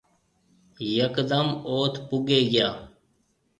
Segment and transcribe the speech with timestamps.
[0.97, 2.67] يڪدم اوٿ پُگيَ گيا۔